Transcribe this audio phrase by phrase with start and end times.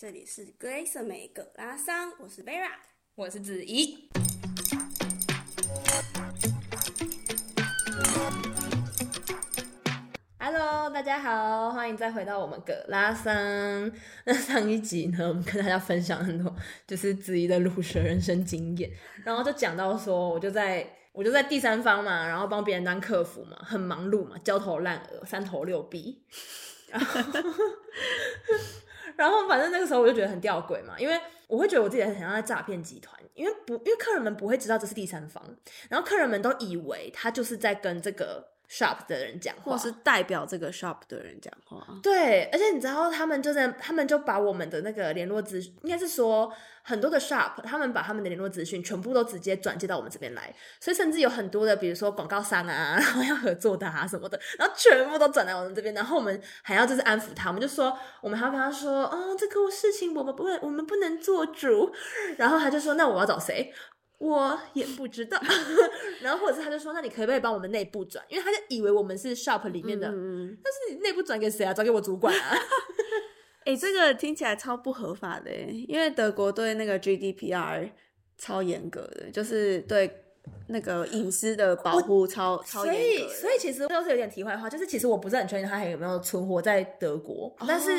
[0.00, 2.70] 这里是格蕾瑟美葛拉桑，我是 Vera，
[3.16, 4.08] 我是子怡。
[10.38, 13.92] Hello，大家好，欢迎再回到我们葛拉桑。
[14.24, 16.56] 那上一集呢，我们跟大家分享很多
[16.86, 18.90] 就是子怡的鲁蛇人生经验，
[19.22, 26.24] 然后就讲到说，我就在我就在第三方嘛，然后帮别人当客服嘛，很忙碌嘛，焦头烂额，三头六臂。
[26.88, 27.20] 然 后
[29.20, 35.44] 然后反正那个时候我就觉得很吊诡嘛，因为我会觉得我自己很像在诈骗集团，因为不，因为客人们不会知道这是第三方，
[35.88, 38.48] 然后客人们都以为他就是在跟这个。
[38.70, 41.84] Shop 的人讲话，或是代表这个 shop 的人讲话。
[42.02, 46.52] 对，而且你知道，他们就在，他们就把我们的那个联络资讯，应该是说
[46.84, 61.92] 很多的 shop，他们把他们的联络资讯全部都直接转接到我们这边来，所以甚至有很多的，比如说广告商啊， 然后要合作的啊什么的，然后全部都转来我们这边，然后我们还要就是安抚他，我们就说，我们还要跟他说，哦，这个事情我们不会，我们不能做主，
[62.36, 63.74] 然后他就说，那我要找谁？
[64.20, 65.40] 我也不知道，
[66.20, 68.22] 然后或者是他就说，那你可不可以帮我们内部转？
[68.28, 71.72] 因为他就以为我们是 shop 里面的，嗯、但是你内部转给谁啊？
[71.72, 72.54] 转给我主管啊？
[73.64, 75.50] 哎、欸，这个听起来超不合法的，
[75.88, 77.90] 因为德国对那个 GDPR
[78.36, 80.22] 超严格的，就是对
[80.68, 82.84] 那个隐私的保护超超。
[82.84, 87.90] 所以，所以其实都是有点题外话，就是其实我不是很确定他还有没有存活在德国，哦、但是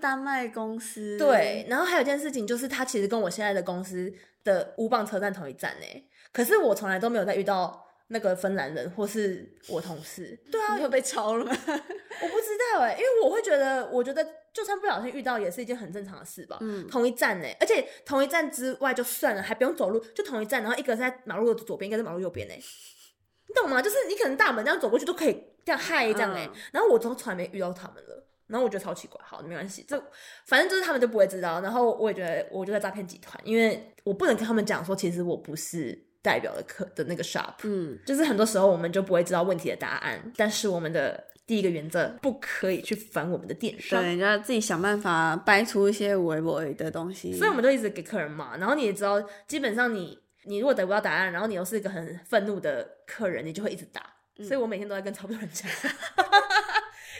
[0.00, 4.12] 丹麦公司对，然后还有一件事情就是，他其实跟我现在的公司。
[4.44, 5.86] 的乌棒车站同一站呢，
[6.32, 10.38] 可是我从来都没有再遇到那个芬兰人或是我同事。
[10.50, 11.50] 对啊，你有被抄了吗？
[11.52, 14.26] 我不知道哎，因为我会觉得，我觉得
[14.58, 16.58] 就算不小心遇到，也是一件很正常的事吧。
[16.60, 22.54] 嗯，同一站呢，而且同一站之外就算了，还不用走路，就同一站，然后一个在马路的左边，一个在马路右边呢。
[22.54, 23.80] 你懂吗？
[23.80, 28.26] 就是你可能大门这样走过去都可以这样嗨这样哎，嗯、然后我都从来没遇到他们了。
[28.48, 30.02] 然后我觉得超奇怪，好，没关系，这
[30.46, 31.60] 反正就是他们就不会知道。
[31.60, 40.32] 然后我也觉得我就在诈骗集团，因为我不能跟他们讲说，其实我不是代表的客的那个 shop，嗯，就是很多时候我们就不会知道问题的答案。
[40.34, 47.32] 但是我们的第一个原则，不可以去烦我们的电商，对，你要自己想办法掰出一些微微的东西。
[47.32, 54.02] 所以我们就一直给客人骂，然后你也知道，基本上你你如果得不到答案，然后你又是一个很愤怒的客人，你就会一直打。
[54.36, 55.66] 嗯、所以我每天都在跟差不多人讲。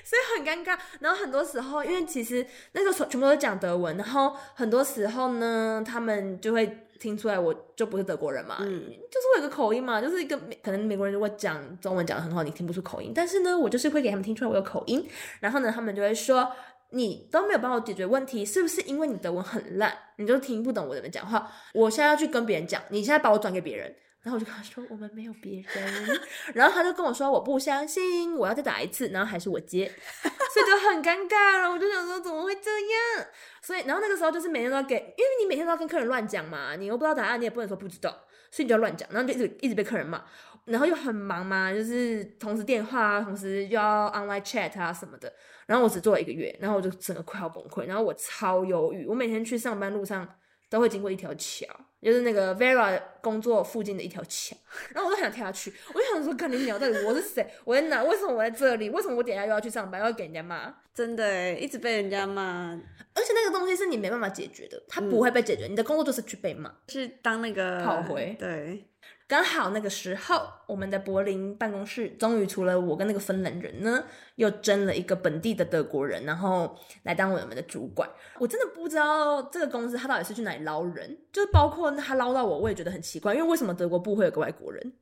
[0.04, 15.08] 所以很尴尬，然后很多时候，因为其实那个全部都是讲德文，然后很多时候呢，他们就会听出来我就不是德国人嘛，嗯，就是我有个口音嘛，就是一个可能美国人如果讲中文讲的很好，你听不出口音，但是呢，我就是会给他们听出来我有口音，
[15.40, 16.50] 然后呢，他们就会说
[16.90, 21.50] 你都没有帮我解决问题，是不是因为你德文很烂，你就听不懂我怎么讲话？
[21.74, 23.94] 我现在要去跟别人讲，你现在把我转给别人。
[24.22, 26.20] 然后我就跟他说，我们没有别人，
[26.52, 29.86] 然后他就跟我说，我不相信，我要再打一次，然后还是我接，
[30.52, 31.70] 所以就很尴尬了。
[31.70, 33.26] 我就想说怎么会这样？
[33.62, 38.10] 所以然后那个时候就是每天都要给，因为你每天都要跟客人乱讲嘛，你又不知道答案，你也不能说不知道，
[38.50, 40.22] 所以你就要乱讲，然后就一直一直被客人骂，
[40.64, 45.32] 然后又很忙嘛，就是同时电话啊，同时又要 online chat 啊什么的。
[45.66, 50.28] 然后我只做了一个月，然后我就整个快要崩溃，然后我超忧郁，我每天去上班路上。
[50.70, 51.66] 都会经过一条桥，
[52.00, 54.56] 就是那个 Vera 工作附近的一条桥，
[54.94, 55.72] 然后我都想跳下去。
[55.92, 57.46] 我就想说，跟你聊到底我是谁？
[57.64, 58.02] 我在哪？
[58.04, 58.88] 为什么我在这里？
[58.90, 60.74] 为什么我等下又要去上班，又要给人家骂？
[60.94, 62.78] 真的，一直被人家骂。
[63.14, 65.66] 而且那个东西是你没办法解决的，它不会被解决。
[65.66, 68.36] 嗯、你的工作就是去被骂，是当那个炮灰。
[68.38, 68.84] 对。
[69.28, 74.02] 刚好那个时候，我们的柏林办公室终于除了我跟那个芬兰人呢，
[74.36, 78.08] 又征了一个本地的德国人，然后来当我们的主管。
[78.38, 84.94] 我真的不知道这个公司他到底是去哪里捞人，就是包括他捞到我，我也觉得很奇怪，因为为什么德国部会有个外国人？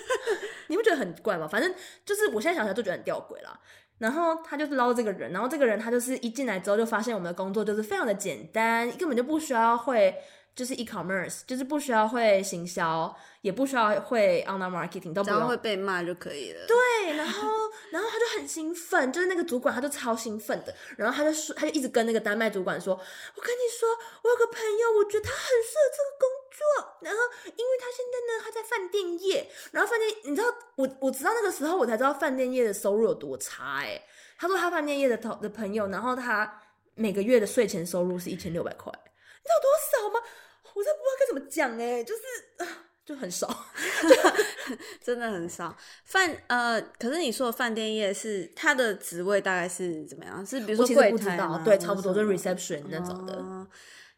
[0.68, 1.46] 你不觉得很怪吗？
[1.46, 1.70] 反正
[2.02, 3.60] 就是我现在想起来就觉得很吊诡啦。
[3.98, 10.14] 然后他就是捞这个人，然后这个人他就是一进来之后就发现我们的工作就是非常的简单，根本就不需要会。
[10.56, 15.38] 就是 e-commerce，就是不需要会行销，也不需要会 online marketing，都不用。
[15.38, 16.66] 只要会被骂就可以了。
[16.66, 17.48] 对，然后，
[17.90, 22.94] 然后他就很兴奋，就是那个主管他就超兴奋的，然后他就说，他就一直跟那个丹麦主管说
[23.36, 23.86] ：“我跟你说，
[24.22, 26.96] 我有个朋友，我觉得他很适合这个工作。
[27.02, 34.02] 然后，因为他现在呢，他在饭店业，然后饭店，你知道，我我知道那个时候我才知道饭店业的收入有多差哎。
[34.38, 36.62] 他说他饭店业的的朋友，然后他
[36.94, 40.26] 每个月的税前收入是一千六百块，你知道多少吗？”
[40.76, 42.20] 我真不知道该怎么讲哎，就是
[43.02, 43.48] 就很少，
[45.00, 45.74] 真的很少。
[46.04, 50.44] 饭呃，可是你说的饭店业是它的职位大概是怎么样？
[50.44, 51.62] 是比如说柜台吗？
[51.64, 53.34] 对，差不多就 reception 那种的。
[53.36, 53.66] 哦、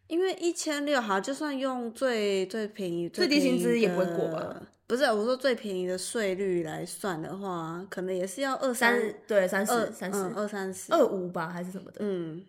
[0.08, 4.62] 因为一千六好，就算用最最便宜、最低薪资也不会过吧？
[4.88, 11.98] 不是，我说最便宜的税率来算的话，可能也是要二三,三，对，三十、三十、二三十、二五吧，还是什么的？
[12.00, 12.44] 嗯。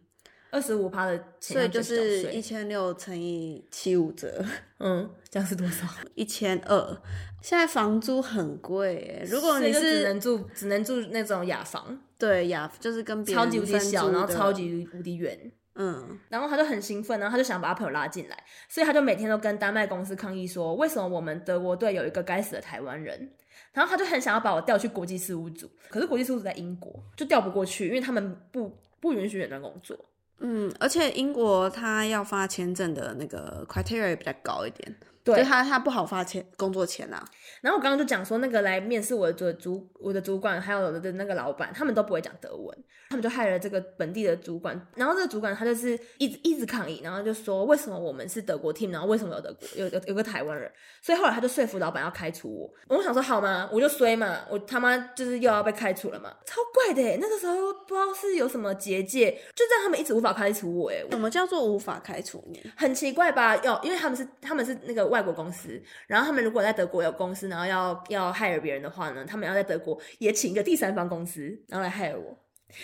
[0.52, 4.44] 二十五趴的钱，所以就是一千六乘以七五折，
[4.80, 5.88] 嗯，这样是多少？
[6.16, 7.02] 一千二。
[7.42, 23.32] 现在房租很贵，如果你是只能住，只能住那种雅房，对雅就是跟别人超级无敌小，然后超级无敌远，嗯，然后他就很兴奋，然后他就想把他朋友拉进来，所以他就每天都跟丹麦公司抗议说，为什么我们德国队有一个该死的台湾人，
[23.72, 29.98] 然后他就很想要把我调去国际事务组，可是国际事务组在英国，就调不过去，因为他们不不允许远端工作，
[30.40, 34.96] 嗯，而且英国他要发签证的那个 criteria 也比较高一点。
[35.36, 37.24] 对，他他不好发钱工作钱啊。
[37.62, 42.78] 然后我刚刚就讲说，那个来面试我的主我的主管，还有我的那个老板，他们都不会讲德文，
[43.10, 44.80] 他们就害了这个本地的主管。
[44.96, 50.72] 然后这个主管他就是一直一直抗议，然后就说为什么我们是德国 team，然后为什么有德国有有有个台湾人？
[51.02, 52.96] 所以后来他就说服老板要开除我。
[52.96, 53.70] 我想说好吗？
[53.74, 57.18] 我就衰嘛，我他妈就是又要被开除了嘛，超怪的。
[57.18, 57.56] 那个时候
[57.88, 60.90] 不知道是有什么结界，就让他们一直无法开除我。
[60.90, 62.64] 哎，什么叫做无法开除你？
[62.78, 63.58] 很奇怪吧？
[63.58, 65.82] 要因为他们是他们是那个外国公司。
[66.08, 72.38] 然后他们如果在德国有公司，然后要要 hire 别人的话呢，他们要在德国也请一个第三方公司，然后来 hire 我。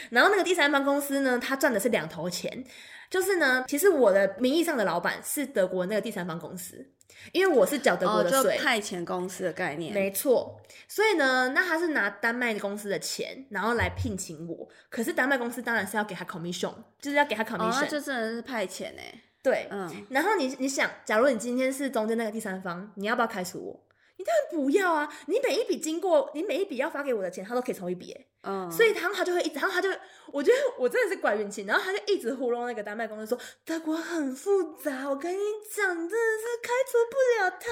[0.09, 2.63] 然后那个第三方公司呢，他赚的是两头钱，
[3.07, 6.83] 就是呢，其实我的名义上的老板是德国那个第三方公司，
[7.31, 10.59] 因为我是缴德国的税，派遣公司的概念，没错。
[10.87, 14.67] 所以呢，那他是拿丹麦公司的钱，然后来聘请我。
[14.89, 19.21] 可是丹麦公司当然是要给他 commission，就是要给他 commission，哦、就真的是派遣哎。
[19.45, 23.79] 对，嗯，然后你你想，假如你今天是中间那个第三方，你要不要开除我？
[24.17, 25.13] 你当然不要啊！
[25.27, 29.89] 你每一笔经过，你每一笔要发给我的钱，他都可以抽一笔，嗯，所以他他就会一直，然后他就，
[30.31, 35.39] 我觉得我真的是怪运气，然后他就一直糊弄那个丹麦公司说德国很复杂，我跟你
[35.69, 37.69] 讲，真的是开除不了他，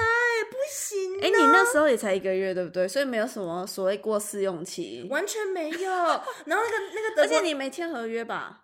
[0.51, 1.15] 不行。
[1.21, 2.85] 哎，你那时候也才一个月，对不对？
[2.87, 5.89] 所以没有什么所谓过试用期，完全没有。
[5.89, 8.62] 然后那个那个，而且你没签合约吧？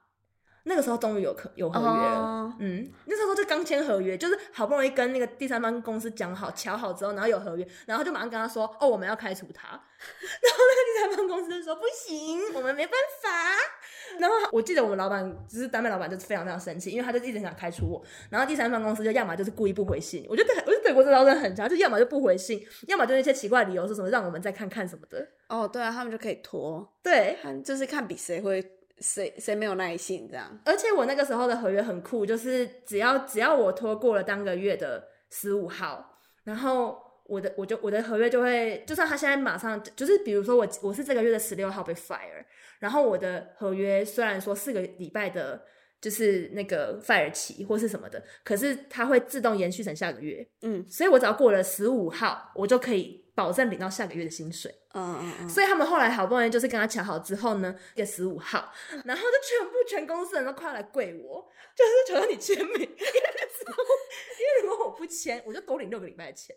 [0.63, 2.51] 那个时候终于有合有合约了，oh.
[2.59, 13.29] 嗯，那时候就刚签合约，就是好不容易跟那个第三方公司讲好、瞧好之后，然后有合约，然后就马上跟他说，哦，我们要开除他， 然后那个第三方公司就说不行，我们没办法。
[14.17, 25.19] 然后我记得我们老板，就是丹麦老板，就是非常非常生气，因为他就一直想开除我，然后第三方公司就要么就是故意不回信，我觉得 我觉得德国这招真的很强，就要么就不回信，要么就那些奇怪理由是什么，让我们再看看什么的。
[25.47, 28.78] 哦，oh, 对啊，他们就可以拖，对，就是看比谁会。
[29.01, 30.59] 谁谁没有耐心这样？
[30.65, 42.43] 而且我那个时候的合约很酷，就是只要只要我拖过了当个月的十五号，然后我的我就我的合约就会，就算他现在马上就是，比如说我我是这个月的十六号被 fire，
[42.79, 45.63] 然后我的合约虽然说四个礼拜的，
[46.01, 53.27] 就是那个 fire 期或是什么的，可是它会自动延续成下个月，嗯，所以我只要过了十五号，我就可以。
[53.39, 58.73] 保证领到下个月的薪水，嗯嗯嗯，所以他们后来好不容易就是跟他乔好之后呢，月十五号，
[59.05, 66.55] 然后就全部全公司人都快来跪我，就是求求你签名，因为因为如果我不签，我就多领六个礼拜的钱，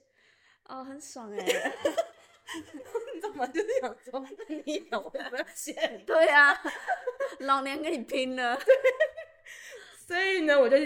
[0.64, 1.72] 哦，很爽哎、欸，
[3.14, 3.46] 你知道吗？
[3.48, 4.26] 就是想说
[4.64, 6.02] 你有没有钱？
[6.06, 6.58] 对啊，
[7.40, 8.58] 老娘跟你拼了，
[10.06, 10.76] 所以呢，我就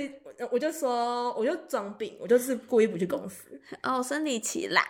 [0.51, 4.83] 我就说，我就装病，我就是故意不去公司，哦，生理期来。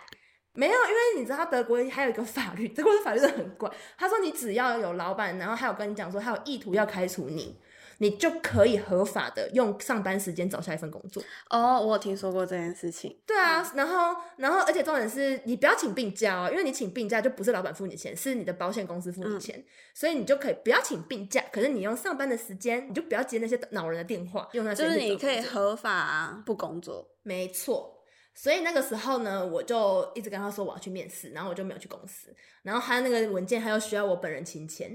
[0.53, 3.71] 没有，因为你知道德国还有一个法律，德国的法律真的很怪。
[3.97, 7.55] 他说你只要有老板，然后还有跟你讲说他有意图要开除你，
[7.99, 11.21] 你就可以合法的用上班时间找下一份工作。
[11.51, 13.15] 哦，我有听说过这件事情。
[13.27, 21.43] 对啊，嗯、然后然后而且重点是你不要请病假哦，因为你请病假就不是老板付你钱，是你的保险公司付你钱，嗯、所以你就可以不要请病假。
[21.51, 27.07] 可是你用上班的时间，你就不要接那些恼人的电话，用那些就是你可以合法不工作。
[27.21, 27.93] 没错。
[28.39, 32.31] 所以那个时候呢，我就一直跟他说我要去面试，然后我就没有去公司。
[32.61, 34.91] 然后他那个文件他又需要我本人亲签，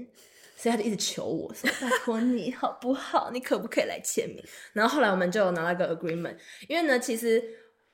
[0.55, 3.31] 所以他就一直求我说：“拜托你好不好？
[3.33, 6.37] 你可不可以来签名？”然后后来我们就有拿到一个 agreement。
[6.69, 7.43] 因为呢，其实，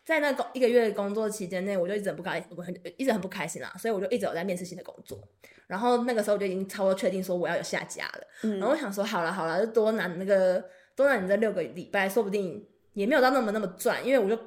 [0.05, 3.73] 在那个一个月的工作期间内，我就一直很不开心，我很一直很不开心啦。
[3.79, 5.19] 所以我就一直有在面试新的工作。
[5.65, 8.27] 然后那个时候我就已经差不多确定说我要有下家了。
[8.43, 10.63] 嗯、然后我想说，好了好了，就多拿那个
[10.95, 12.63] 多拿你这六个礼拜，说不定
[12.93, 14.39] 也没有到那么那么赚，因为我就。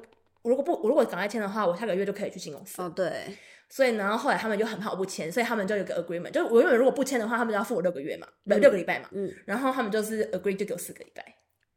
[0.42, 2.82] 我如果不，我如果赶快签的话，我下个月就可以去新公司。
[2.82, 3.36] 哦，对。
[3.68, 9.08] 所以，然后后来他们就很怕我不签，所以他们就有个 agreement，就我如果不签的话，他们就要付我六个月嘛，六、嗯、六个礼拜嘛。
[9.12, 9.32] 嗯。
[9.46, 11.22] 然后他们就是 agree 就给我四个礼拜。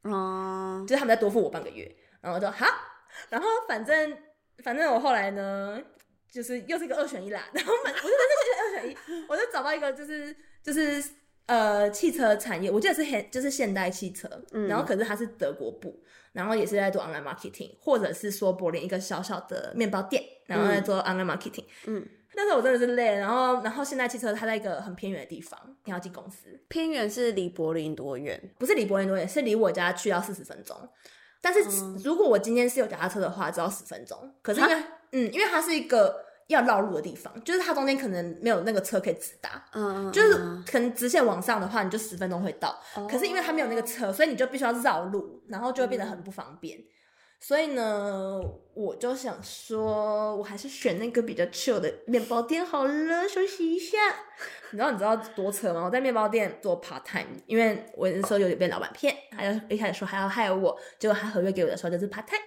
[0.01, 0.87] 哦、嗯。
[0.87, 2.65] 就是他们再多付我半个月，然后我就好。
[3.29, 4.17] 然后反正
[4.63, 5.81] 反正我后来呢，
[6.29, 7.47] 就是又是一个二选一啦。
[7.53, 11.01] 然后我就真的是二选一，我就找到一个就是就是
[11.45, 16.03] 呃汽车产业，我记得是现就是现代汽车，嗯、然后可是它是德国部。
[16.35, 21.63] 然后也是在做 online marketing，或者是说柏林一个小小的面包店，然后在做 online marketing。
[21.87, 26.59] 嗯，那时候我真的是累了，然后然后现在汽车它在一个很偏远的地方，你要进公司。
[26.67, 28.39] 偏远是离柏林多远？
[28.59, 30.75] 不是离柏林多远，是离我家去要四十分钟。
[31.39, 31.61] 但是
[32.03, 34.17] 如果我今天是有脚踏车的话，只要十分钟。
[34.41, 39.65] 可是因为嗯，因为它是一个要绕路的地方，就是它中间可能没有那个车可以直达。
[39.73, 40.33] 嗯，就是
[40.69, 42.79] 可能直线往上的话，你就十分钟会到。
[42.97, 43.07] 嗯。
[43.07, 46.77] 可是因为它没有那个车，所以你就必须要绕路，然后就会变得很不方便。
[46.77, 46.83] 嗯
[47.37, 48.39] 所以呢，
[48.73, 53.97] 我就想说，我还是选那个比较 chill 的面包店好了，休息一下。
[54.71, 55.83] 你知道你知道多扯吗？
[55.83, 62.41] 我在面包店做 part time，因为我那时候有点被老板骗，他要一开始说还要害我，结果他合约给我的时候就是 part time。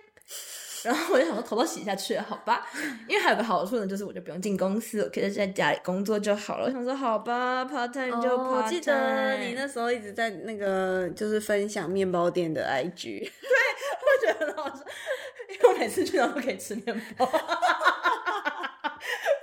[0.89, 2.67] 然后我就想说头都洗下去了，好吧？
[3.07, 6.65] 因为还有个好处呢，就是我就不用进公司，我可以在家里工作就好了。
[6.65, 8.63] 我想说好吧，part time 就 part time。
[8.63, 13.21] 我记得你那时候一直在那个就是分享面包店的 IG。
[13.21, 13.31] 对，
[14.01, 14.83] 我觉得很好吃，
[15.51, 17.27] 因为我每次去都可以吃面包，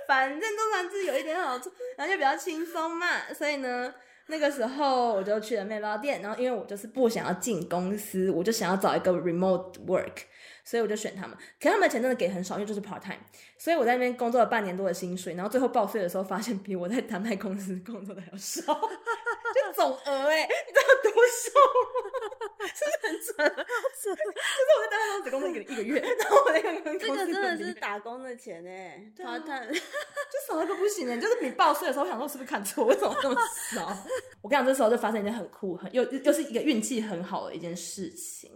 [0.08, 3.32] 反正都算是有一点好处，然后就比较轻松嘛。
[3.32, 3.94] 所以呢，
[4.26, 10.24] 那个时候我就去了面包店，然后因为我就是不想要进公司，我就想要找一个 remote work。
[10.66, 13.20] 所以我就选他们，可是他们钱真的给很少，因为就是 part time。
[13.56, 21.50] 所以我在那边工作了半年多的薪水，然后最后报税的时候发现比我在丹麦公司工作的还要少，就总额哎、欸，你知道多少
[22.58, 22.66] 吗？
[22.74, 23.56] 是不是很蠢？
[23.96, 33.40] 就是我在丹麦公司只工作一个一个月，然后我在刚刚这个真的是打工的钱哎、欸啊、，part time 就少了个不行哎、欸，就是你报税的时候我想说是不是看错，为什么这么
[33.72, 33.96] 少？
[34.42, 38.50] 我跟你讲，这时候就发生一件很酷、很又又是一个运气很好的一件事情。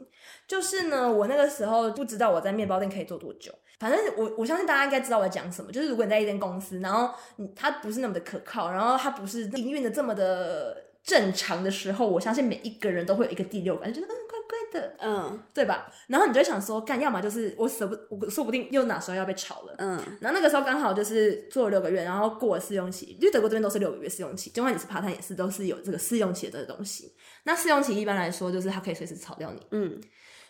[0.51, 3.55] 就是呢，我那个时候不知道我在面包店可以做多久。
[3.79, 5.71] 反正我我相信大家应该知道我在讲什么。
[5.71, 15.87] 就是如果你在一间公司，然后你它不是那么的可靠，然后它不是营运的这么的正常的时候，我相信每一个人都会有一个第六感，觉得嗯怪怪的，嗯，对吧？
[16.09, 19.97] 然后你就会想说，干，要么就是我舍不，我说不定又哪时候要被炒了，嗯。
[20.21, 27.15] 然后那个时候刚好就是做了六个月，然后过了试用期，因为德国这边都是六个月试用期，尽管你是 part time 也是都是有这个试用期的东西。
[27.45, 30.01] 那试用期一般来说就是它可以随时炒掉你，嗯。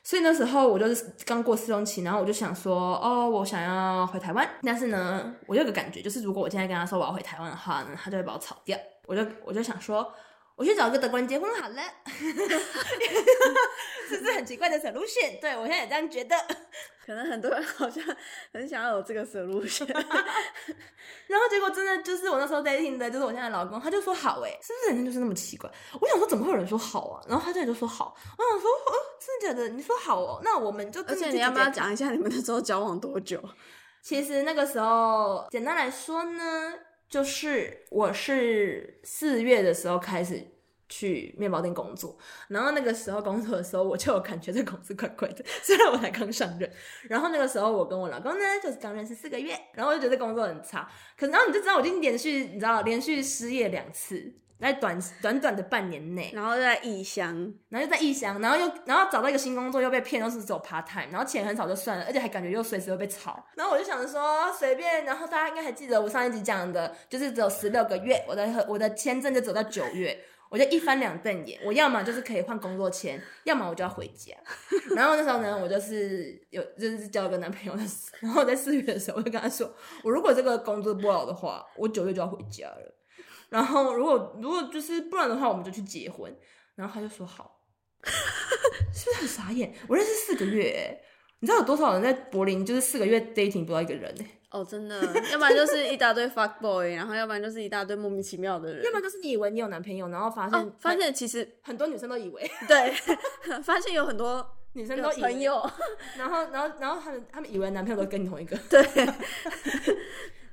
[0.02, 4.49] 所以那时候我就是刚过试用期，然后我就想说，哦，我想要回台湾。
[4.62, 8.78] 但是呢，我有个感觉，就是如果我现在跟他说我要回台湾的话呢，他就会把我炒掉。
[9.07, 10.12] 我就我就想说，
[10.57, 11.83] 我去找个德国人结婚好了，
[14.09, 15.38] 是不是很奇怪的 solution？
[15.40, 16.37] 对，我现在也这样觉得。
[17.11, 18.05] 可能很多人 好像
[18.52, 19.85] 很想要有这个 solution，
[21.26, 25.69] 然后结果真的就是我那时候在听的，就是我现在的老公，他就说好哎，是不是人家就是那么奇怪？
[26.00, 27.21] 我想说怎么会有人说好啊？
[27.29, 29.69] 然后他这里就说好，我想说哦，真的假的？
[29.71, 33.43] 你说好哦，那我们就而且你要不要讲一下你们那时候交往多久？
[34.02, 36.75] 其实那个时候简单来说呢，
[37.09, 40.47] 就是我是四月的时候开始。
[40.90, 42.14] 去面包店工作，
[42.49, 45.42] 然后那个时候工作的时候，我就有感觉这公司怪怪的。
[45.62, 46.70] 虽然我才刚上任，
[47.09, 50.90] 然后那个时候我跟我老公呢，就是刚认识四个月，然后我就觉得工作很差。
[51.16, 63.47] 可是然后你就知道，我已经连续你知道连续失业两次，在短短短的半年内，然后又在异乡，然后又在异乡，然后又然后找到一个新工作又被骗，又是走 part time，然后钱很少就算了，而且还感觉又随时会被炒。
[63.54, 70.18] 然后我就想着说随便，然后大家应该还记得我上一集讲的，就是只有十六个月，我的我的签证就走到九月。
[70.50, 74.35] 我就一翻两瞪眼，我要么就是可以换工作签，要么我就要回家。
[74.97, 82.95] 然后那时候呢，我就是有就是交了个男朋友的时候，然后在四月的时候，我就跟他说，我如果这个工作不好的话，我九月就要回家了。
[83.49, 86.37] 然后如果如果就是不然的话，我们就去结婚。
[86.75, 87.61] 然后他就说好，
[88.92, 89.75] 是不是很傻眼？
[89.87, 90.99] 我认识四个月，
[91.40, 94.25] 你知道有多少人在柏林就是四个月 dating 不到一个人呢？
[94.50, 102.92] 哦，真的，要不然就是一大堆 fuck boy，然后要不然就是一大堆莫名其妙的人，要不然就是你以为你有男朋友，然后发现、哦、发现其实很多女生都以为，对，
[103.62, 105.71] 发现有很多女生都以为朋友，
[106.19, 108.83] 然后然后然后他们他们以为男朋友都跟你同一个，对，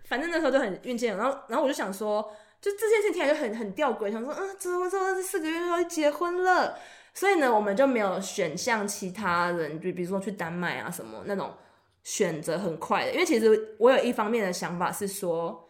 [0.06, 2.22] 反正那时候就很运气，然后然后我就想说，
[2.62, 6.78] 就这件事情听起来就很很吊诡，想说嗯，怎么怎么这四个月就要结婚了，
[7.16, 11.52] 所以呢，我们就没有选项其他人，就比如说去丹麦啊什么那种。
[12.08, 15.68] 选择很快的，因为其实我有一方面的想法是说，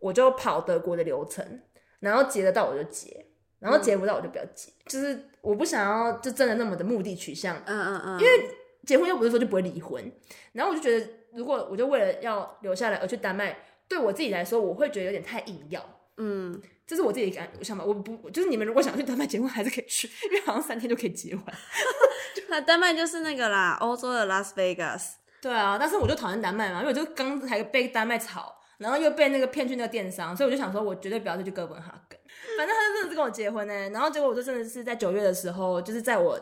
[0.00, 1.62] 我就跑德国的流程，
[2.00, 3.24] 然后结得到我就结，
[3.60, 8.50] 然后结不到我就不要结，嗯、就是我不想要就真的那么的目的取向，嗯嗯嗯，因为
[8.84, 10.12] 结婚又不是说就不会离婚，
[10.54, 15.80] 然后我就觉得，如果我就为了要留下来而去丹麦，对我自己来说，我会觉得有点太硬要，
[16.16, 21.44] 嗯，这是我自己感想法，我不就是你们如果想去丹麦结婚，还是可以去，因为好像三天就可以结完，
[22.50, 25.18] 那丹麦就是那个啦，欧洲的拉斯维加斯。
[25.46, 32.18] 对啊，但是我就讨厌丹麦嘛，因为我就刚才被丹麦炒，然后又被那个骗去那个电商，所以我就想说，我绝对不要再去哥本哈根。
[32.58, 36.36] 反正他就真的是跟我结婚呢，然后结果我就真的是在九月的时候，就是在我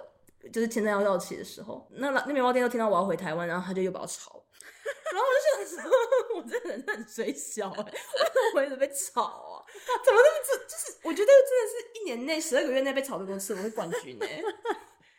[0.50, 4.42] 就是签证要到期的时候，那那面包店都听到我要回台湾，然后他就又把我炒，
[5.12, 5.92] 然后我就想说，
[6.36, 9.60] 我这个人很衰小哎、欸， 为什么我一直被炒啊？
[10.02, 10.96] 怎么那么就是？
[11.02, 14.42] 我觉得真的是一年内十二个月内被炒的公司，我会冠军哎、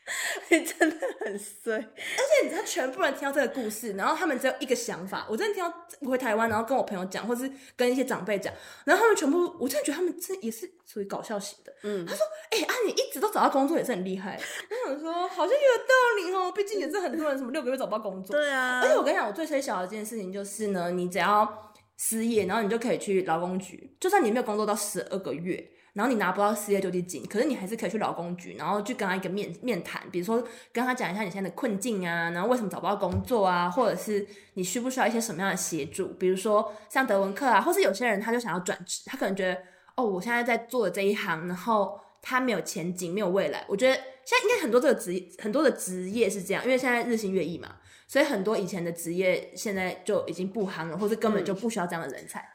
[0.50, 5.26] 你真的很衰，而且你知道，全部人听到这个故事，然后他们只有一个想法。
[5.28, 5.74] 我真的听到
[6.08, 8.54] 回台湾，然后跟我朋友讲，或是跟一些长辈讲，
[8.86, 11.74] 然后他们全部，我真的觉得他们这也是属于搞笑型的。
[11.82, 14.40] 嗯，他说：“哎、欸，啊，你一直都找到工作也是很厉害。”
[14.86, 18.36] 我想说，好像有道理哦，毕竟也是很多人什么六个月找不到工作。
[18.36, 25.72] 对啊，而且我跟你讲，我最衰小的一件事情就是呢，你只要失业，然后你就可以去劳工局，就算你没有工作到十二个月。
[25.96, 39.58] 然后你拿不到失业救济金，可是你还是可以去劳工局，然后去跟他一个面面谈，比如说跟他讲一下你现在的困境啊，然后为什么找不到工作啊，或者是你需不需要一些什么样的协助，比如说像德文课啊，或是有些人他就想要转职，他可能觉得
[39.96, 43.64] 哦，我现在在做的这一行，然后他没有前景，没有未来。
[43.70, 47.74] 我觉得现在应该很多这个职业，很多的职业是这样，因为现在日新月异嘛，
[48.06, 52.46] 所以很多以前的职业现在就已经不夯了，或是根本就不需要这样的人才。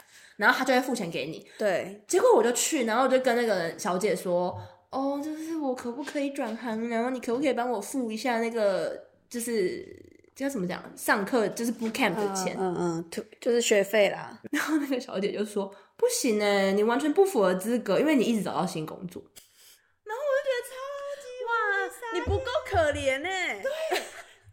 [0.41, 2.03] 然后他就会付钱给你，对。
[2.09, 6.89] 结果我就去，然后我就跟那个小姐说：“哦，就是我可不可以转行？
[6.89, 9.87] 然后你可不可以帮我付一下那个，就是
[10.35, 10.83] 叫什么讲？
[10.97, 14.41] 上课就是 boot camp 的钱，嗯嗯，就、嗯、就是学费啦。
[14.51, 19.23] ”然后那个小姐就说：“不行哎，你完全不符合资格，因为你一直找到新工作。
[20.05, 20.73] ”然后我就觉得超
[21.21, 23.61] 级哇，你不够可怜哎。
[23.63, 23.99] 对，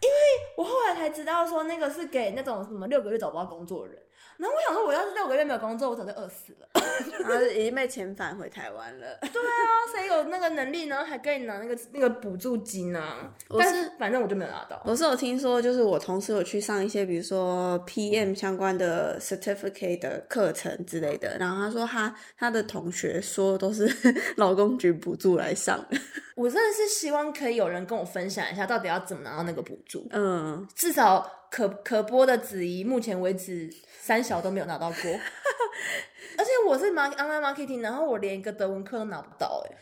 [0.02, 0.16] 因为
[0.58, 4.02] 我后来才知道说那个是给那种什么六个月找不到工作的人。
[4.38, 6.68] 然后我想说，我要是六个月没有工作，我早就饿死了。
[7.28, 9.08] 然后已经被遣返回台湾了。
[9.22, 9.62] 对啊，
[9.94, 11.04] 谁有那个能力呢？
[11.04, 13.32] 还可以拿那个那个补助金啊？
[13.58, 14.82] 但是反正我就没有拿到。
[14.86, 21.38] 我是有听说，就是我同事有去上一些，比如说 PM 相关的 certificate 的课程之类的。
[21.40, 23.92] 然后他说他他的同学说都是
[24.38, 25.98] 劳工局补助来上的。
[26.36, 30.08] 我真的是希望可以有人跟我分享一下，到底要怎么拿到那个补助。
[30.12, 33.70] 嗯，至少可可播的子怡，目前为止。
[34.00, 39.78] 三小都没有拿到过， 而且我是 online marketing，然后我连一个德文课都拿不到哎、欸，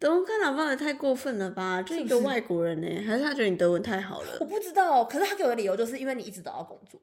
[0.00, 1.80] 德文课拿不到也太过分了吧？
[1.82, 4.38] 就一个外国人呢、欸，还是他觉得你德文太好了？
[4.40, 7.00] 我不知道，可是他给我的理由就是因为你一直找到工作。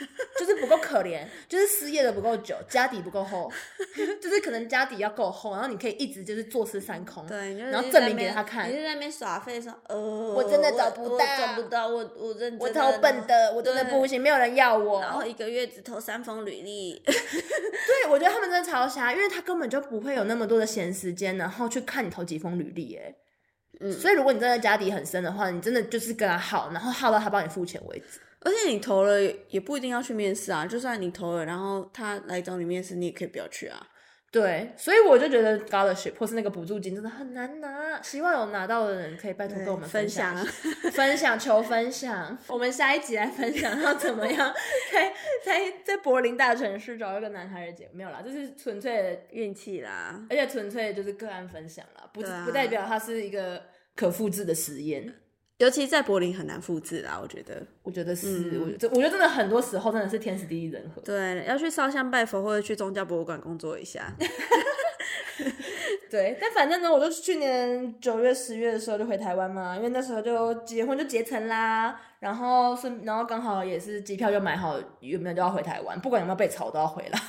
[0.38, 3.50] 就是不够可怜，就是失业的不够久，家底不够厚，
[4.20, 8.68] 就是可能家底要够厚，然后你可以一直就是坐吃山空，对，然后证明给他看。
[8.68, 15.00] 你就在那边耍废说，呃，我真的找不到，找不到，我我认真，我超笨的，我真的不行，没有人要我。
[15.00, 17.00] 然后一个月只投三封履历。
[17.04, 23.14] 对，我觉得他们真的超瞎，因为他根本就不会有那么多的闲时间，然后去看你投几封履历，哎，
[23.80, 28.20] 嗯，所以如果你真的家底很深的话，你真的就是跟他耗，然后耗到他帮你付钱为止。
[28.40, 33.86] 而且你投了也不一定要去面试啊，就算你投了，然后他来找你面试，你也可以不要去啊。
[34.32, 40.36] 对，所以我就觉得 scholarship 或是那个补助金真的很难拿，希望有拿到的人可以拜托跟我们 分享，
[40.92, 42.38] 分享，求分享。
[42.46, 44.54] 我们下一集来分享要怎么样
[44.92, 45.12] 在
[45.44, 53.60] 在在柏林大城市找一个男孩的姐，没有啦，这是纯粹的运气啦，而且纯粹就是个案分享啦，不、啊、不代表它是一个
[53.96, 55.12] 可复制的实验。
[55.60, 61.02] 尤其在柏林很难复制啦，我觉得，我觉得是，嗯、我觉得，我觉得真的很多时候真的是天时地利人和。
[61.02, 64.10] 对，要去烧香拜佛或者去宗教博物馆工作一下。
[66.10, 77.20] 对，但反正呢，我就去年九月、十月的时候就回台湾嘛，因为那时候就结婚就结成啦，然后是，然后刚好也是机票就买好，有没有就要回台湾，不管有没有被炒都要回来。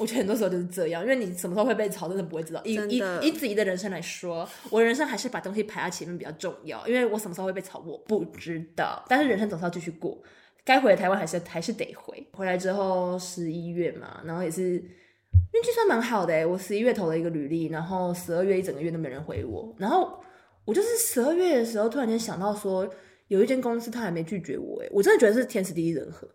[0.00, 2.62] 我觉得很多时候就是这样，因为你什么时候会被炒，真的不会知道。
[2.64, 9.04] 以以以子怡的人生来说，我人生还是把东西排在前面比较重要，因为我什么时候会被炒，我不知道。
[9.06, 10.18] 但是人生总是要继续过，
[10.64, 12.26] 该回的台湾还是还是得回。
[12.32, 20.18] 回来之后十一月嘛，然后也是运气算蛮好的，我十一月投了一个履历，然后十二月一整个月都没人回我，然后
[20.64, 22.88] 我就是十二月的时候突然间想到说，
[23.28, 26.26] 有一间公司他还没拒绝我，哎，我真的觉得是天时地利人和。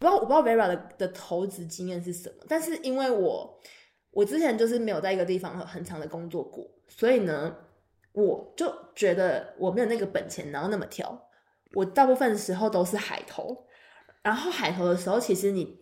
[0.00, 3.60] 不知道我不知道 Vera 的的投资经验是什么，但是因为我
[4.10, 7.54] 我之前就是没有在一个地方很长的工作过，所以呢，
[8.12, 11.28] 我就觉得我没有那个本钱，然后那么挑。
[11.74, 13.66] 我大部分时候都是海投，
[14.22, 15.78] 然后海投的时候，其实你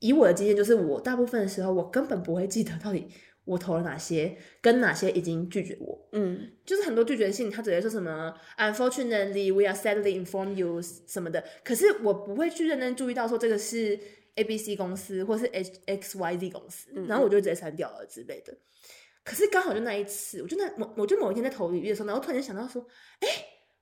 [0.00, 3.08] 以我的经验，就是我大部分的时候，我根本不会记得到底。
[3.44, 6.08] 我投了哪些，跟哪些已经拒绝我？
[6.12, 11.42] 嗯，就是很多拒绝信，他直接说什么 “Unfortunately, we are sadly inform you” 什么的。
[11.64, 13.98] 可是我不会去认真注意到说这个是
[14.36, 18.56] A B C 公司或是 H X Y Z 公司，然后我就直接删掉了之类的。
[19.24, 22.86] 可是刚好就那一次，我就那某我就某一天在投履历的时候，然后突然间想到说，
[23.20, 23.28] 哎，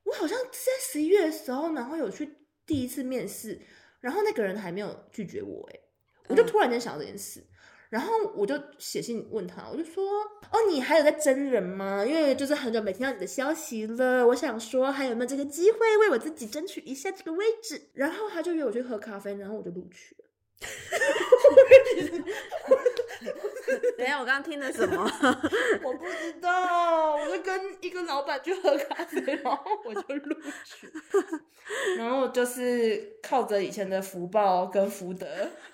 [0.05, 2.29] 我好像在十一月的时候，然后有去
[2.67, 3.61] 第一次面试，
[4.01, 5.81] 然后那个人还没有拒绝我，哎，
[6.29, 7.45] 我就突然间想到这件事。
[7.91, 10.03] 然后我就写信问他，我就说
[10.51, 12.07] ：“哦，你还有在真人吗？
[12.07, 20.25] 因为就是很久没听到你的消息了，我想说还有没有这个机会为我自己争取一下这个位置。”然后他就约我去喝咖啡，然后我就录取了。
[23.99, 25.03] 等下，我刚刚听的什么？
[25.85, 30.91] 我不知道，我就跟一个老板去喝咖啡，然后我就录取。
[31.97, 35.27] 然后就是靠着以前的福报跟福德，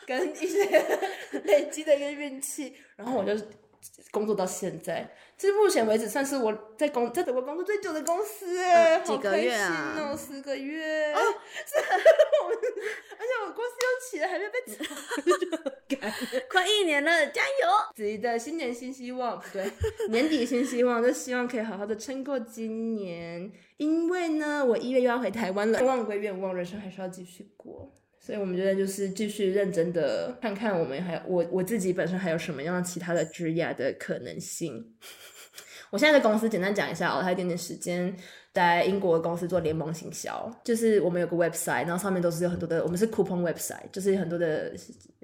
[0.07, 0.65] 跟一些
[1.45, 3.33] 累积的一个运气，然后我就
[4.11, 5.15] 工作到现在。
[5.39, 9.95] 这目前为止算是我在工在德国工作最久的公司哎，几个月啊？
[9.99, 11.13] 哦，四个月。
[11.13, 11.35] 哦， 而
[13.19, 14.83] 且我公司又起了，还没被炒，
[16.51, 17.49] 快一年了，加油！
[17.95, 19.71] 自己的新年新希望，不对，
[20.09, 23.53] 年底新希望，就希望可以好好的撑过今年。
[23.77, 27.93] 因为呢，我一月又要回台湾了，愿望归愿望，人生还是要继续过。
[28.27, 34.85] 所以我们觉得就是继续认真的看看我们还有我我自己本身还有什么样其他的职业的可能性。
[35.91, 38.13] 我现在的公司简单讲一下哦，还有一点点时间
[38.53, 44.75] 在英国的公司做联盟行销，就是我们有个 website，然后上面都是有很多的，我们是 coupon website，就是很多的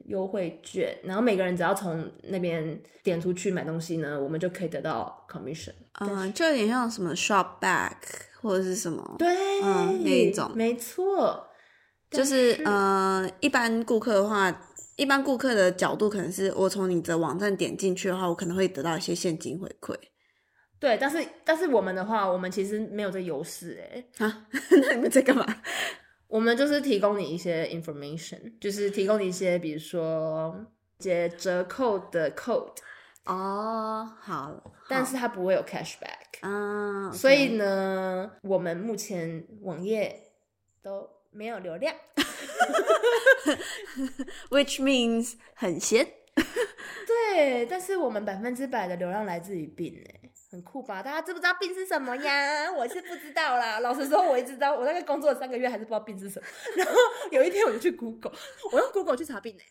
[0.05, 5.73] 优惠券，然后每个人只要从那边点出去买东西呢，我们就可以得到 commission。
[5.99, 7.97] 嗯，就有点像什么 shop back
[8.41, 9.29] 或者是什么，对，
[9.65, 11.49] 嗯，那一种，没错。
[12.13, 19.97] 就是呃，一般顾客的话，一般顾客的角度可能是我从你的网站点进去的话，我可能会得到一些现金回馈。
[20.79, 24.05] 对，但是但是我们的话，我们其实没有这优势哎。
[24.27, 24.47] 啊，
[24.83, 25.47] 那你们在干嘛？
[26.29, 30.55] 我们就是提供你一些 information，就是提供你一些，比如说
[30.99, 32.75] 一些折扣的 code。
[33.25, 37.11] 哦，好，但是它不会有 cashback 啊。
[37.13, 40.23] 所以呢，我们目前网页
[40.83, 41.09] 都。
[41.33, 41.95] 没有流量，
[44.51, 46.07] which means 很闲。
[47.07, 51.03] 对，但是我们百分之百的流量来自于 Bing 哎，很酷吧？
[51.03, 52.71] 大家知不知道 Bing 是什么呀？
[52.73, 53.81] 我是不知道啦。
[53.81, 56.47] 老实说，我一直知道，我大概工作了三个月还是不知道 Bing 是什么。
[56.77, 56.93] 然后
[57.31, 58.33] 有一天我就去 Google，
[58.73, 59.65] 我用 Google 去查 Bing 哎。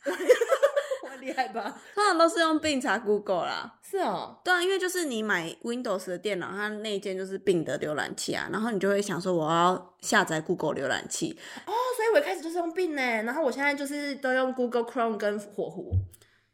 [1.21, 1.79] 厉害吧？
[1.95, 3.79] 通常都是用 Bing 查 Google 啦。
[3.81, 11.37] 是哦，对啊，因为就是你买 Windows 的电脑，它那一件就是 Bing 的浏览器啊，然后你就会想说我要下载 Google 浏览器。
[11.65, 15.93] 哦，所以我一开始就是用 Bing 呢，然后我现在就是都用 Google Chrome 跟火狐。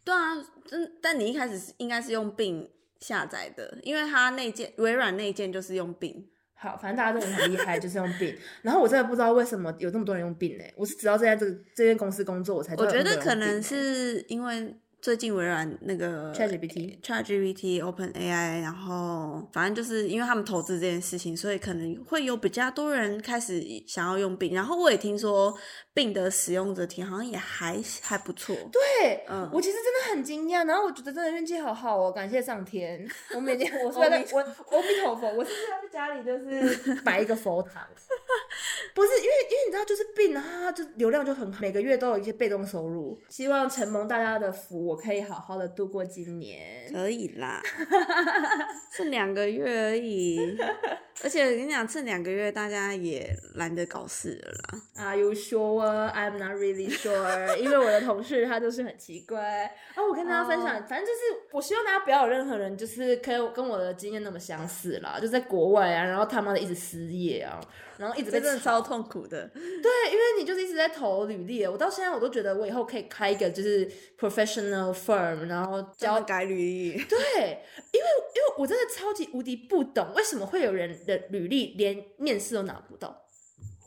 [0.03, 0.35] 对啊，
[0.69, 6.25] 但但你一开始是应该是用 Bing 下载的，因为它那件微软那件就是用 Bing。
[6.57, 8.35] 好，反正大家都很厉害， 就是用 Bing。
[8.63, 10.63] 然后我真的不知道为什么有这么多人用 Bing 呢？
[10.75, 14.75] 我是直到在这个这间公司工作，我才我觉得可能是因为。
[14.99, 24.53] 最近微软那个 ChatGPT、ChatGPT、OpenAI，然后反正就是因为他们投资这件事情，所以可能会有比较多人开始想要用 Bing。
[24.55, 25.55] 然后我也听说
[25.93, 28.55] Bing 的使用者体好像也还还不错。
[28.71, 33.07] 对，嗯，我其实真的很惊讶，然后我觉得真的运气好好哦，感谢上天。
[33.35, 37.83] 我每天 我是在我阿弥陀佛，我是在家里就是 摆一个佛堂。
[38.95, 43.17] 不是因为因为你知道就是 Bing 啊，就流量就很好，每个月都有一些被动收入。
[43.29, 44.86] 希望承蒙大家的福。
[44.87, 47.61] 我可以好好的度过今年，可以啦，
[48.91, 50.57] 剩两个月而已，
[51.23, 54.81] 而且我跟你讲，这两个月大家也懒得搞事了啦。
[55.03, 56.11] Are you sure?
[56.11, 59.65] I'm not really sure， 因为我的同事他就是很奇怪。
[59.95, 67.59] 啊，我跟大家分享，反正就是我希望大家不要有任何人就是可以跟我的经验那么相似啦，就在国外啊，然后他妈的一直失业啊。
[67.97, 76.91] 然后一直被真的超痛苦的， 对，因为你就是一直在投履历，我到现在我都觉得我以后可以开一个就是 professional firm，然后教改履历。
[77.05, 77.17] 对，
[77.91, 83.23] 因为因为我真的超级无敌不懂，为什么会有人的履历连面试都拿不到？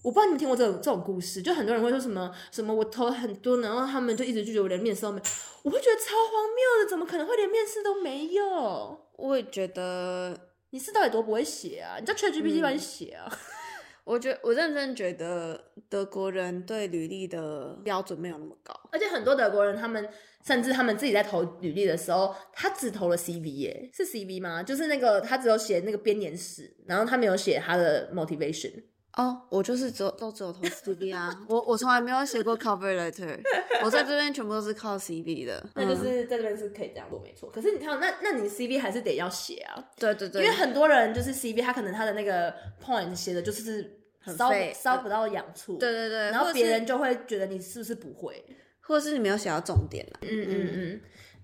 [0.02, 5.20] 我不知道你们听过这种这种故事，就很多人会说什么什么我投了很多，然后他们就一直拒绝我，连面试都没。
[5.62, 8.98] 我会觉得超荒谬的，怎么可能会连面试都没有？
[9.16, 10.34] 我也觉得
[10.70, 11.98] 你是到底多不会写啊？
[12.00, 13.28] 你叫 ChatGPT 帮你写啊？
[13.30, 13.38] 嗯
[14.04, 20.08] 我觉我认真觉得德国人对履历的标准没有那么高，而且很多德国人他们
[20.46, 24.62] 甚至他们自己在投履历的时候，他只投了 CV 耶，是 CV 吗？
[24.62, 28.72] 就是那个他只有写那个编年史，然后他没有写他的 motivation。
[29.16, 33.38] 哦，我就是只有都只有投 CV 啊， 我我从来没有写过 cover letter，
[33.84, 37.50] 我在这边全部都是靠 CV 的， 那就是在这边是可以这样做没错。
[37.50, 43.96] 可是你看，那那你 CV 还是得要写啊，对对对，因为很多人就是 CV 他可能他的那个 point 写的就是。
[44.36, 48.44] 烧烧不到痒处，对对对，然后别人就会觉得你是不是不会，
[48.90, 50.04] 或者是你没有写到重点。
[50.22, 51.00] 嗯嗯嗯，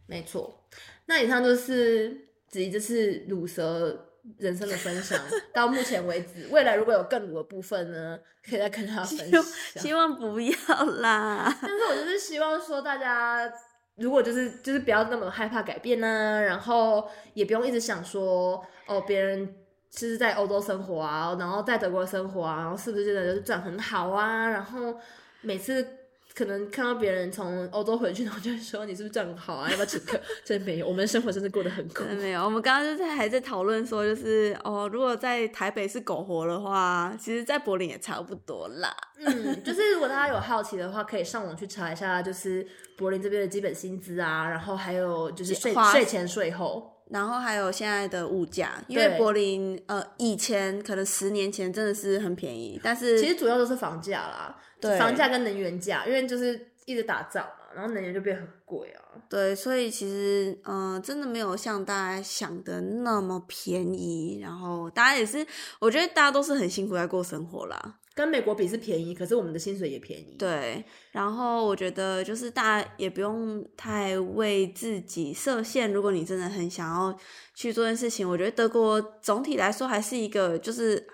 [0.06, 0.66] 没错。
[1.04, 5.16] 那以上就是子怡这次乳蛇人生的分享，
[5.54, 9.40] 到目前为止，未来如果有更乳的部分呢，可以再跟他分享。
[9.76, 10.56] 希望不要
[10.98, 13.48] 啦， 但是我就是希望说大家
[13.94, 19.54] 如果就是就是不要那么害怕改变呢、啊，然后也不用一直想说哦，别人
[19.88, 24.48] 就是在欧洲生活啊，然后在德国生活啊，然后是不是真的就是赚很好啊？
[24.48, 24.98] 然后
[25.42, 25.86] 每次。
[26.36, 29.70] 可能看到别人从欧洲回去，然后就会说，你是不是赚很好啊？
[29.70, 30.20] 要不要请客？
[30.44, 32.00] 真没有，我们的生活真的过得很苦。
[32.04, 38.94] 真的没有，我们刚刚就在还在讨论说，就是哦，如果在台北是苟活的话，其实在柏林也差不多啦。
[39.18, 42.66] 嗯，就是如果大家有好奇的话，可以上网去查一下，就是
[42.98, 54.56] 柏林这边的基本薪资啊，然后还有就是税税前税后，然后还有现在的物价，因为柏林呃以前可能十年前真的是很便宜，但是其实主要都是房价啦。
[54.80, 59.02] 对，房价跟能源价，因为就是一直打仗嘛，然后能源就变很贵啊。
[59.28, 64.38] 对，所以其实嗯、呃，真的没有像大家想的那么便宜。
[64.42, 65.46] 然后大家也是，
[65.78, 67.94] 我觉得大家都是很辛苦在过生活啦。
[68.16, 70.34] 跟美国比是便宜，可是我们的薪水也便宜。
[70.36, 75.92] 对，然后我觉得就是大家也不用太为自己设限。
[75.92, 77.16] 如果你真的很想要
[77.54, 81.06] 去做件事情，我觉得德国总体来说还是一个就是。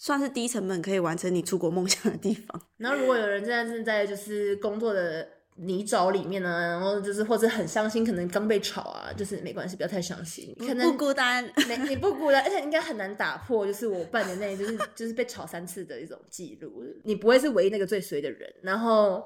[0.00, 2.62] 算是低成本可以完成你出国梦想的地方。
[2.76, 5.26] 然后，如果有人现在正在就是工作的
[5.58, 10.54] 泥沼里面呢，然后就是或者很伤心，可能刚被炒啊，就是没关系，不要太伤心。
[10.58, 16.84] 可能不孤单，没你不孤单，而且应该很难打破，就是我半年内就是就是被炒三次的一种记录。
[17.04, 19.24] 你不会是唯一那个最衰的人，然后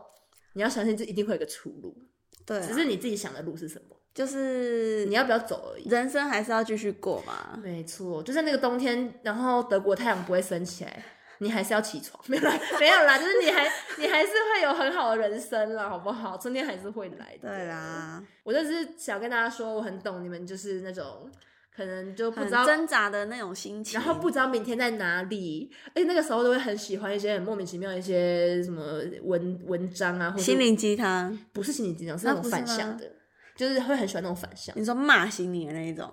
[0.55, 1.97] 你要相信这一定会有个出路。
[2.45, 3.97] 对啊，只是你自己想的路是什么？
[4.15, 7.59] 就是你要不要走而已，人生还是要继续过嘛。
[7.63, 11.03] 没错，就在那个冬天，然后德国太阳不会升起来，
[11.43, 12.23] 你还是要起床。
[12.29, 16.39] 没有啦，没有啦，就是你还你还是会有很好的人生啦，好不好？
[16.39, 17.49] 春天还是会来的。
[17.49, 21.31] 对啦，我就是想跟大家说，我很懂你们，就是那种
[21.75, 33.11] 可能就不知道挣扎的那种心情，然后不知道明天在哪里，而且那个时候都会很喜欢一些很莫名其妙的一些什么文文章啊，或者心灵鸡汤，不是心灵鸡汤，是那种反向的。
[33.55, 36.11] 就是会很喜欢那种反向，你说骂醒你的那一种，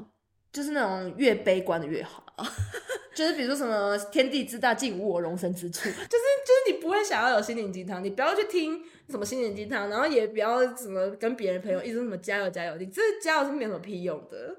[0.52, 2.22] 就是那种越悲观的越好。
[3.20, 5.84] 就是比如说什么天地之大，竟无我容身之处。
[5.92, 14.56] 就是就是你不会想要有心灵鸡汤，你不要去听什么心灵鸡汤，然后也不要什么跟别人朋友一直什么加油加油，你这加油是没有什么屁用的。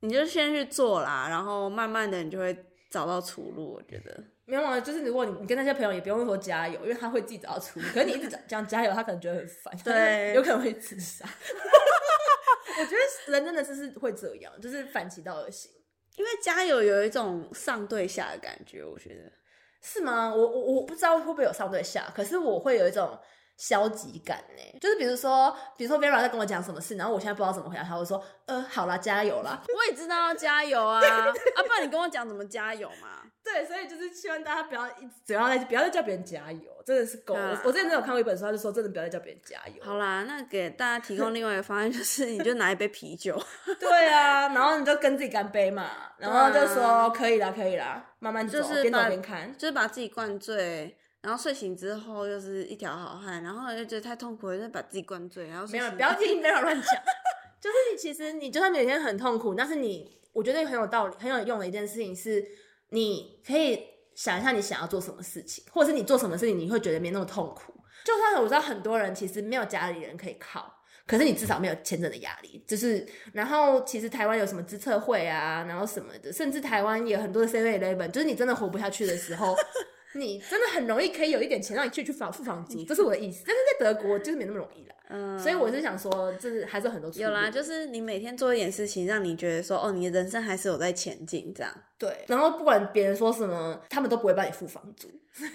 [0.00, 2.56] 你就先去做啦，然后慢慢的你就会
[2.88, 3.74] 找到出路。
[3.74, 7.84] 我觉得没有啊，就是如果你你跟那些朋友也不用说加油，因为他会自己找到出路。
[7.92, 11.26] 可是你一直讲加油，他可能觉得很烦，对，有可能会自杀。
[12.80, 15.70] 我觉得人真的是是会这样，就是反其道而行。
[16.16, 19.32] 因为加油有一种上对下的感觉，我觉得
[19.80, 20.32] 是吗？
[20.34, 23.18] 我我我不知道会不会有上对下，可是我会有一种
[23.56, 24.78] 消极感呢。
[24.80, 29.62] 就是比如说，比如说 Vera 在跟我讲什么事，然后我现在不知道怎么回答他，我说呃，好啦，加油啦。
[29.74, 33.21] 我也知道要加油啊， 啊，不然你跟我讲怎么加油嘛？
[33.44, 37.60] 对，所以就是希望大家不要一直主要在不要再叫别人加油，真的是够了。
[37.64, 39.82] 我之前真的有看过一本书，他就说真的不要再叫别人加油。
[39.82, 43.40] 好啦，那给大家提供另外一个方案，就是你就拿一杯啤酒。
[43.80, 56.84] 对啊，然后你就跟自己干杯嘛，然后就说可以啦，可以啦，慢慢走，边走边看，就是把自己灌醉，然后睡醒之后又是一条好汉，然后又觉得太痛苦了，就把自己灌醉，然后没有，不要听，不要乱讲。
[57.60, 62.44] 就是你其实你就算每天很痛苦，但是你我觉得很有道理、很有用的一件事情是，
[62.92, 63.90] 你可以。
[64.14, 67.72] 想一下你想要做什么事情，或者是你做什么事情你会觉得没那么痛苦。
[68.04, 70.70] 就算我知道很多人其实没有家里人可以靠，
[71.06, 72.62] 可是你至少没有签证的压力。
[72.68, 79.56] 就是，然后其实台湾有什么资策会啊，然后什么的，甚至台湾也有很多的 Seven Eleven，就是你真的活不下去的时候，
[80.14, 83.44] 你真的很容易可以有一点钱让你去去房付房租，这是我的意思。
[83.46, 84.94] 但是在德国就是没那么容易了。
[85.12, 91.70] 嗯，所以我是想说，就是还是很多有啦，就是你每天做一点事情，让你觉得说，哦，你的人生还是有在前进，这样。
[91.98, 95.08] 对，然后不管别人说什么，他们都不会帮你付房租，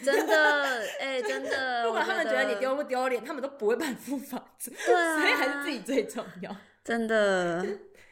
[0.04, 7.66] 真的，哎、欸，真的， 不管他们觉得你丢不丢脸，他们都不会帮你付房租，对啊，所以还是自己最重要，真的，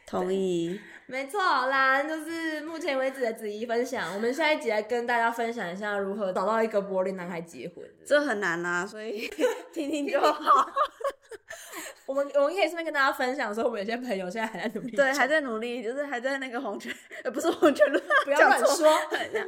[0.04, 0.80] 同意。
[1.08, 4.12] 没错，啦，就是目前为止的子怡分享。
[4.12, 7.88] 我们下一集来跟大家分享一下如何找到一个柏林男孩结婚。
[8.04, 9.30] 这很难啊，所以
[9.72, 10.66] 听听就好。
[12.06, 16.94] 我们我们可以顺便跟大家分享说，我们有些朋友现在还在努力，对，还在努力，就是还在那个黄泉，
[17.24, 18.88] 呃，不是黄泉路， 不要乱说，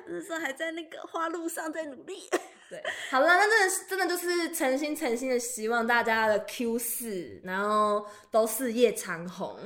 [0.09, 2.29] 就是还在那个花路上在努力。
[2.68, 9.59] 对， 好了，那真的是真的就是诚心诚心的希望大家的 Q 四，然后都事业长红。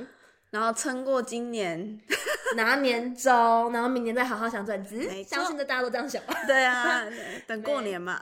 [0.53, 1.99] 然后撑过今年，
[2.55, 5.09] 拿年终，然后明年再好好想转职。
[5.23, 6.43] 相信的大家都这样想吧。
[6.45, 7.03] 对啊，
[7.47, 8.19] 等过年嘛。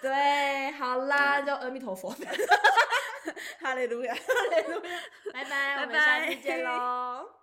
[0.00, 2.14] 对，好啦，就阿弥陀佛。
[3.60, 4.90] 哈利路亚，哈利路亚，
[5.32, 7.32] 拜拜，我们下次见喽。